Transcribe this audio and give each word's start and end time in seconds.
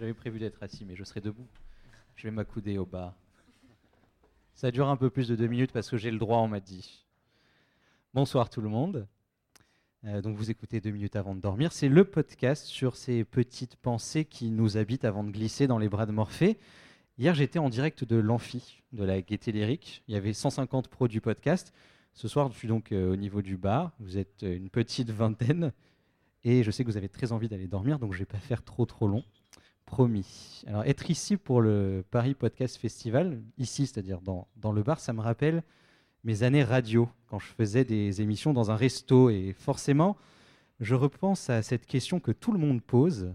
J'avais 0.00 0.14
prévu 0.14 0.38
d'être 0.38 0.62
assis, 0.62 0.86
mais 0.86 0.96
je 0.96 1.04
serai 1.04 1.20
debout. 1.20 1.46
Je 2.16 2.26
vais 2.26 2.30
m'accouder 2.30 2.78
au 2.78 2.86
bas. 2.86 3.14
Ça 4.54 4.70
dure 4.70 4.88
un 4.88 4.96
peu 4.96 5.10
plus 5.10 5.28
de 5.28 5.36
deux 5.36 5.46
minutes 5.46 5.72
parce 5.72 5.90
que 5.90 5.98
j'ai 5.98 6.10
le 6.10 6.18
droit, 6.18 6.38
on 6.38 6.48
m'a 6.48 6.60
dit. 6.60 7.04
Bonsoir 8.14 8.48
tout 8.48 8.62
le 8.62 8.70
monde. 8.70 9.06
Euh, 10.06 10.22
donc 10.22 10.38
vous 10.38 10.50
écoutez 10.50 10.80
deux 10.80 10.90
minutes 10.90 11.16
avant 11.16 11.34
de 11.34 11.40
dormir. 11.42 11.72
C'est 11.72 11.90
le 11.90 12.04
podcast 12.04 12.64
sur 12.64 12.96
ces 12.96 13.24
petites 13.24 13.76
pensées 13.76 14.24
qui 14.24 14.48
nous 14.50 14.78
habitent 14.78 15.04
avant 15.04 15.22
de 15.22 15.30
glisser 15.30 15.66
dans 15.66 15.76
les 15.76 15.90
bras 15.90 16.06
de 16.06 16.12
Morphée. 16.12 16.56
Hier, 17.18 17.34
j'étais 17.34 17.58
en 17.58 17.68
direct 17.68 18.02
de 18.02 18.16
l'Amphi, 18.16 18.82
de 18.94 19.04
la 19.04 19.20
Gaieté 19.20 19.52
Lyrique. 19.52 20.02
Il 20.08 20.14
y 20.14 20.16
avait 20.16 20.32
150 20.32 20.88
pros 20.88 21.08
du 21.08 21.20
podcast. 21.20 21.74
Ce 22.14 22.26
soir, 22.26 22.50
je 22.50 22.56
suis 22.56 22.68
donc 22.68 22.92
euh, 22.92 23.12
au 23.12 23.16
niveau 23.16 23.42
du 23.42 23.58
bar. 23.58 23.92
Vous 24.00 24.16
êtes 24.16 24.44
euh, 24.44 24.56
une 24.56 24.70
petite 24.70 25.10
vingtaine. 25.10 25.74
Et 26.42 26.62
je 26.62 26.70
sais 26.70 26.84
que 26.84 26.90
vous 26.90 26.96
avez 26.96 27.10
très 27.10 27.32
envie 27.32 27.50
d'aller 27.50 27.66
dormir, 27.66 27.98
donc 27.98 28.14
je 28.14 28.16
ne 28.16 28.20
vais 28.20 28.32
pas 28.32 28.38
faire 28.38 28.64
trop 28.64 28.86
trop 28.86 29.06
long. 29.06 29.24
Promis. 29.90 30.62
Alors, 30.68 30.84
être 30.84 31.10
ici 31.10 31.36
pour 31.36 31.60
le 31.60 32.04
Paris 32.12 32.34
Podcast 32.34 32.76
Festival, 32.76 33.42
ici, 33.58 33.88
c'est-à-dire 33.88 34.20
dans, 34.20 34.46
dans 34.54 34.70
le 34.70 34.84
bar, 34.84 35.00
ça 35.00 35.12
me 35.12 35.20
rappelle 35.20 35.64
mes 36.22 36.44
années 36.44 36.62
radio, 36.62 37.08
quand 37.26 37.40
je 37.40 37.48
faisais 37.48 37.84
des 37.84 38.22
émissions 38.22 38.52
dans 38.52 38.70
un 38.70 38.76
resto. 38.76 39.30
Et 39.30 39.52
forcément, 39.52 40.16
je 40.78 40.94
repense 40.94 41.50
à 41.50 41.62
cette 41.62 41.86
question 41.86 42.20
que 42.20 42.30
tout 42.30 42.52
le 42.52 42.58
monde 42.60 42.80
pose. 42.80 43.34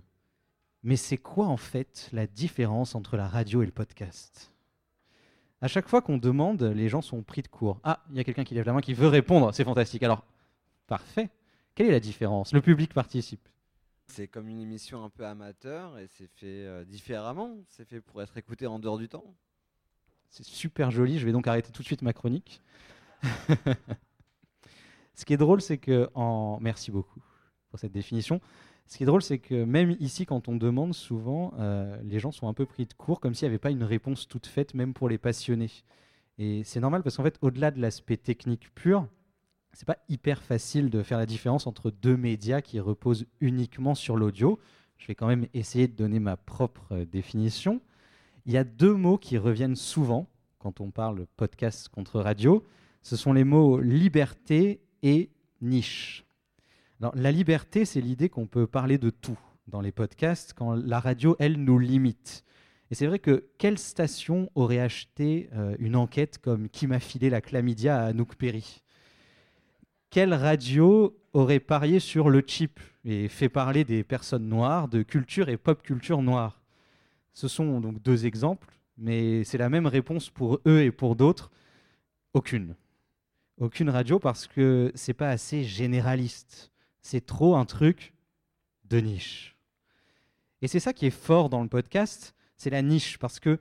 Mais 0.81 0.95
c'est 0.95 1.17
quoi 1.17 1.47
en 1.47 1.57
fait 1.57 2.09
la 2.13 2.25
différence 2.25 2.95
entre 2.95 3.17
la 3.17 3.27
radio 3.27 3.61
et 3.61 3.65
le 3.65 3.73
podcast? 3.73 4.53
À 5.59 5.67
chaque 5.67 5.89
fois 5.89 6.01
qu'on 6.01 6.17
demande, 6.17 6.63
les 6.63 6.87
gens 6.87 7.01
sont 7.01 7.21
pris 7.21 7.41
de 7.41 7.49
court. 7.49 7.81
Ah, 7.83 8.01
il 8.11 8.15
y 8.15 8.19
a 8.21 8.23
quelqu'un 8.23 8.45
qui 8.45 8.53
lève 8.55 8.65
la 8.65 8.71
main 8.71 8.81
qui 8.81 8.93
veut 8.93 9.09
répondre, 9.09 9.53
c'est 9.53 9.65
fantastique. 9.65 10.03
Alors, 10.03 10.23
parfait. 10.87 11.29
Quelle 11.73 11.87
est 11.87 11.91
la 11.91 11.99
différence? 11.99 12.53
Le 12.53 12.61
public 12.61 12.93
participe. 12.93 13.49
C'est 14.07 14.27
comme 14.27 14.47
une 14.47 14.59
émission 14.59 15.03
un 15.03 15.09
peu 15.09 15.25
amateur 15.25 15.97
et 15.97 16.07
c'est 16.07 16.27
fait 16.27 16.65
euh, 16.65 16.85
différemment. 16.85 17.57
C'est 17.69 17.87
fait 17.87 18.01
pour 18.01 18.21
être 18.21 18.37
écouté 18.37 18.67
en 18.67 18.79
dehors 18.79 18.97
du 18.97 19.09
temps. 19.09 19.35
C'est 20.29 20.45
super 20.45 20.91
joli. 20.91 21.19
Je 21.19 21.25
vais 21.25 21.31
donc 21.31 21.47
arrêter 21.47 21.71
tout 21.71 21.81
de 21.81 21.87
suite 21.87 22.01
ma 22.01 22.13
chronique. 22.13 22.61
Ce 25.15 25.25
qui 25.25 25.33
est 25.33 25.37
drôle, 25.37 25.61
c'est 25.61 25.77
que 25.77 26.09
en 26.13 26.59
merci 26.61 26.91
beaucoup 26.91 27.21
pour 27.69 27.79
cette 27.79 27.93
définition. 27.93 28.41
Ce 28.87 28.97
qui 28.97 29.03
est 29.03 29.05
drôle, 29.05 29.23
c'est 29.23 29.39
que 29.39 29.63
même 29.63 29.95
ici, 29.99 30.25
quand 30.25 30.47
on 30.47 30.55
demande, 30.55 30.93
souvent, 30.93 31.53
euh, 31.57 31.97
les 32.03 32.19
gens 32.19 32.31
sont 32.31 32.47
un 32.47 32.53
peu 32.53 32.65
pris 32.65 32.85
de 32.85 32.93
court, 32.93 33.19
comme 33.19 33.33
s'il 33.33 33.47
n'y 33.47 33.51
avait 33.51 33.59
pas 33.59 33.71
une 33.71 33.83
réponse 33.83 34.27
toute 34.27 34.45
faite, 34.45 34.73
même 34.75 34.93
pour 34.93 35.09
les 35.09 35.17
passionnés. 35.17 35.71
Et 36.37 36.63
c'est 36.63 36.79
normal 36.79 37.01
parce 37.01 37.17
qu'en 37.17 37.23
fait, 37.23 37.37
au-delà 37.41 37.71
de 37.71 37.81
l'aspect 37.81 38.17
technique 38.17 38.73
pur, 38.75 39.07
c'est 39.75 39.85
pas 39.85 39.97
hyper 40.07 40.41
facile 40.41 40.89
de 40.89 41.03
faire 41.03 41.17
la 41.17 41.25
différence 41.25 41.67
entre 41.67 41.91
deux 41.91 42.15
médias 42.15 42.61
qui 42.61 42.79
reposent 42.79 43.25
uniquement 43.41 43.93
sur 43.93 44.15
l'audio. 44.15 44.57
Je 44.97 45.07
vais 45.07 45.15
quand 45.15 45.27
même 45.27 45.47
essayer 45.53 45.89
de 45.89 45.95
donner 45.95 46.19
ma 46.19 46.37
propre 46.37 46.93
euh, 46.93 47.05
définition. 47.05 47.81
Il 48.45 48.53
y 48.53 48.57
a 48.57 48.63
deux 48.63 48.93
mots 48.93 49.17
qui 49.17 49.37
reviennent 49.37 49.75
souvent 49.75 50.29
quand 50.59 50.79
on 50.79 50.91
parle 50.91 51.25
podcast 51.35 51.89
contre 51.89 52.21
radio. 52.21 52.65
Ce 53.01 53.17
sont 53.17 53.33
les 53.33 53.43
mots 53.43 53.81
liberté 53.81 54.79
et 55.03 55.29
niche. 55.61 56.25
La 57.13 57.31
liberté, 57.31 57.83
c'est 57.83 58.01
l'idée 58.01 58.29
qu'on 58.29 58.47
peut 58.47 58.67
parler 58.67 58.97
de 58.97 59.09
tout 59.09 59.37
dans 59.67 59.81
les 59.81 59.91
podcasts 59.91 60.53
quand 60.53 60.73
la 60.73 61.01
radio, 61.01 61.35
elle, 61.39 61.57
nous 61.61 61.79
limite. 61.79 62.45
Et 62.91 62.95
c'est 62.95 63.07
vrai 63.07 63.19
que 63.19 63.49
quelle 63.57 63.77
station 63.77 64.49
aurait 64.55 64.79
acheté 64.79 65.49
euh, 65.53 65.75
une 65.79 65.97
enquête 65.97 66.37
comme 66.37 66.69
Qui 66.69 66.87
m'a 66.87 66.99
filé 66.99 67.29
la 67.29 67.41
chlamydia 67.41 67.97
à 67.97 68.05
Anouk 68.05 68.35
Perry? 68.35 68.84
Quelle 70.15 70.33
radio 70.33 71.13
aurait 71.33 71.59
parié 71.59 71.99
sur 71.99 72.29
le 72.29 72.41
chip 72.47 72.79
et 73.03 73.27
fait 73.27 73.49
parler 73.49 73.83
des 73.83 74.05
personnes 74.05 74.47
noires, 74.47 74.87
de 74.87 75.03
culture 75.03 75.49
et 75.49 75.57
pop 75.57 75.83
culture 75.83 76.21
noire? 76.21 76.61
Ce 77.33 77.49
sont 77.49 77.81
donc 77.81 78.01
deux 78.01 78.25
exemples, 78.25 78.79
mais 78.97 79.43
c'est 79.43 79.57
la 79.57 79.67
même 79.67 79.87
réponse 79.87 80.29
pour 80.29 80.61
eux 80.65 80.83
et 80.83 80.91
pour 80.93 81.17
d'autres. 81.17 81.51
Aucune. 82.33 82.77
Aucune 83.57 83.89
radio 83.89 84.17
parce 84.17 84.47
que 84.47 84.89
c'est 84.95 85.13
pas 85.13 85.27
assez 85.27 85.65
généraliste 85.65 86.71
c'est 87.01 87.25
trop 87.25 87.57
un 87.57 87.65
truc 87.65 88.13
de 88.85 89.01
niche. 89.01 89.57
Et 90.61 90.69
c'est 90.69 90.79
ça 90.79 90.93
qui 90.93 91.07
est 91.07 91.09
fort 91.09 91.49
dans 91.49 91.61
le 91.61 91.67
podcast, 91.67 92.35
c'est 92.55 92.69
la 92.69 92.81
niche, 92.81 93.19
parce 93.19 93.41
que 93.41 93.59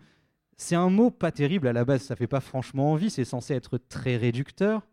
c'est 0.56 0.76
un 0.76 0.88
mot 0.88 1.10
pas 1.10 1.32
terrible 1.32 1.66
à 1.66 1.72
la 1.72 1.84
base, 1.84 2.02
ça 2.02 2.14
fait 2.14 2.28
pas 2.28 2.38
franchement 2.38 2.92
envie, 2.92 3.10
c'est 3.10 3.24
censé 3.24 3.54
être 3.54 3.76
très 3.76 4.16
réducteur, 4.16 4.86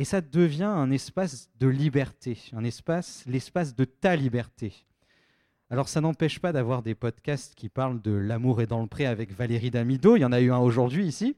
et 0.00 0.04
ça 0.04 0.22
devient 0.22 0.64
un 0.64 0.90
espace 0.90 1.50
de 1.60 1.66
liberté, 1.66 2.38
un 2.54 2.64
espace, 2.64 3.22
l'espace 3.26 3.76
de 3.76 3.84
ta 3.84 4.16
liberté. 4.16 4.72
Alors 5.68 5.90
ça 5.90 6.00
n'empêche 6.00 6.38
pas 6.38 6.52
d'avoir 6.52 6.82
des 6.82 6.94
podcasts 6.94 7.54
qui 7.54 7.68
parlent 7.68 8.00
de 8.00 8.12
l'amour 8.12 8.62
et 8.62 8.66
dans 8.66 8.80
le 8.80 8.86
pré 8.86 9.04
avec 9.04 9.30
Valérie 9.30 9.70
Damido, 9.70 10.16
il 10.16 10.20
y 10.20 10.24
en 10.24 10.32
a 10.32 10.40
eu 10.40 10.50
un 10.52 10.58
aujourd'hui 10.58 11.06
ici. 11.06 11.36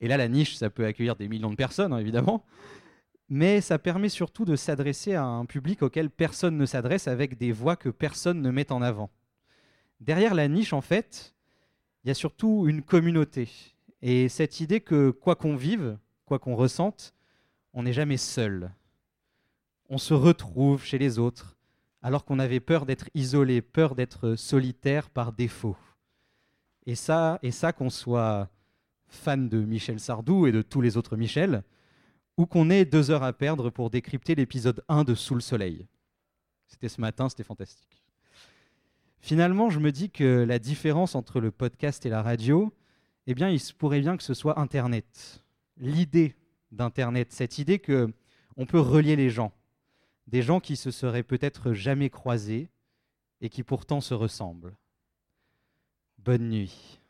Et 0.00 0.08
là, 0.08 0.16
la 0.16 0.28
niche, 0.28 0.56
ça 0.56 0.70
peut 0.70 0.86
accueillir 0.86 1.14
des 1.14 1.28
millions 1.28 1.50
de 1.50 1.56
personnes, 1.56 1.92
hein, 1.92 1.98
évidemment 1.98 2.42
mais 3.28 3.60
ça 3.60 3.78
permet 3.78 4.08
surtout 4.08 4.44
de 4.44 4.56
s'adresser 4.56 5.14
à 5.14 5.24
un 5.24 5.44
public 5.46 5.82
auquel 5.82 6.10
personne 6.10 6.56
ne 6.56 6.64
s'adresse 6.64 7.08
avec 7.08 7.36
des 7.36 7.50
voix 7.50 7.74
que 7.74 7.88
personne 7.88 8.40
ne 8.40 8.50
met 8.52 8.70
en 8.70 8.80
avant. 8.80 9.10
Derrière 10.00 10.32
la 10.32 10.46
niche, 10.46 10.72
en 10.72 10.80
fait, 10.80 11.34
il 12.04 12.08
y 12.08 12.10
a 12.12 12.14
surtout 12.14 12.68
une 12.68 12.82
communauté. 12.82 13.48
Et 14.00 14.28
cette 14.28 14.60
idée 14.60 14.80
que 14.80 15.10
quoi 15.10 15.34
qu'on 15.34 15.56
vive, 15.56 15.98
quoi 16.24 16.38
qu'on 16.38 16.54
ressente, 16.54 17.15
on 17.76 17.82
n'est 17.82 17.92
jamais 17.92 18.16
seul. 18.16 18.72
On 19.90 19.98
se 19.98 20.14
retrouve 20.14 20.82
chez 20.82 20.96
les 20.96 21.18
autres, 21.18 21.58
alors 22.00 22.24
qu'on 22.24 22.38
avait 22.38 22.58
peur 22.58 22.86
d'être 22.86 23.10
isolé, 23.14 23.60
peur 23.60 23.94
d'être 23.94 24.34
solitaire 24.34 25.10
par 25.10 25.32
défaut. 25.32 25.76
Et 26.86 26.94
ça, 26.94 27.38
et 27.42 27.50
ça 27.50 27.72
qu'on 27.72 27.90
soit 27.90 28.48
fan 29.08 29.50
de 29.50 29.60
Michel 29.60 30.00
Sardou 30.00 30.46
et 30.46 30.52
de 30.52 30.62
tous 30.62 30.80
les 30.80 30.96
autres 30.96 31.18
Michel, 31.18 31.62
ou 32.38 32.46
qu'on 32.46 32.70
ait 32.70 32.86
deux 32.86 33.10
heures 33.10 33.22
à 33.22 33.34
perdre 33.34 33.68
pour 33.68 33.90
décrypter 33.90 34.34
l'épisode 34.34 34.82
1 34.88 35.04
de 35.04 35.14
Sous 35.14 35.34
le 35.34 35.40
Soleil. 35.42 35.86
C'était 36.68 36.88
ce 36.88 37.00
matin, 37.00 37.28
c'était 37.28 37.44
fantastique. 37.44 38.02
Finalement, 39.20 39.68
je 39.68 39.80
me 39.80 39.92
dis 39.92 40.08
que 40.08 40.44
la 40.48 40.58
différence 40.58 41.14
entre 41.14 41.40
le 41.40 41.50
podcast 41.50 42.06
et 42.06 42.10
la 42.10 42.22
radio, 42.22 42.72
eh 43.26 43.34
bien, 43.34 43.50
il 43.50 43.60
se 43.60 43.74
pourrait 43.74 44.00
bien 44.00 44.16
que 44.16 44.22
ce 44.22 44.34
soit 44.34 44.58
Internet. 44.58 45.44
L'idée 45.76 46.36
d'Internet, 46.76 47.32
cette 47.32 47.58
idée 47.58 47.78
que 47.78 48.12
on 48.56 48.66
peut 48.66 48.80
relier 48.80 49.16
les 49.16 49.30
gens, 49.30 49.52
des 50.26 50.42
gens 50.42 50.60
qui 50.60 50.76
se 50.76 50.90
seraient 50.90 51.22
peut-être 51.22 51.72
jamais 51.72 52.10
croisés 52.10 52.70
et 53.40 53.48
qui 53.48 53.62
pourtant 53.62 54.00
se 54.00 54.14
ressemblent. 54.14 54.76
Bonne 56.18 56.48
nuit. 56.48 57.00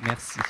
Merci. 0.00 0.40